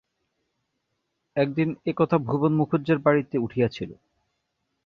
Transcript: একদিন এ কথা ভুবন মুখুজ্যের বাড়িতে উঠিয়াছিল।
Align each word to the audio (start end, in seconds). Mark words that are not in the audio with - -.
একদিন 1.35 1.69
এ 1.85 1.91
কথা 1.97 2.17
ভুবন 2.17 2.51
মুখুজ্যের 2.53 2.99
বাড়িতে 2.99 3.35
উঠিয়াছিল। 3.37 3.91